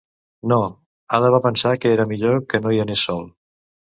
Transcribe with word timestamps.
No, 0.51 0.55
Ada 1.17 1.29
va 1.35 1.41
pensar 1.43 1.75
que 1.83 1.93
era 1.97 2.07
millor 2.13 2.41
que 2.53 2.61
no 2.63 2.75
hi 2.77 2.83
anés 2.87 3.07
sol. 3.11 3.21